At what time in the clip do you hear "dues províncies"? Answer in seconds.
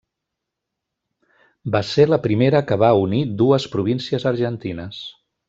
3.43-4.27